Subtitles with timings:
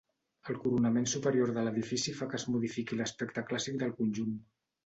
[0.51, 4.35] El coronament superior de l'edifici fa que es modifiqui l'aspecte clàssic del conjunt.